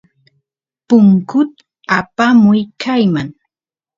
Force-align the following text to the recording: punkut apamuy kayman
punkut 0.87 1.51
apamuy 1.99 2.59
kayman 2.81 3.29